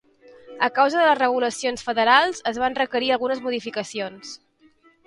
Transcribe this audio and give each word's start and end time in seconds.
A 0.67 0.69
causa 0.77 0.99
de 0.99 1.03
les 1.09 1.19
regulacions 1.19 1.85
federals, 1.91 2.43
es 2.53 2.61
van 2.65 2.81
requerir 2.81 3.13
algunes 3.19 3.47
modificacions. 3.49 4.35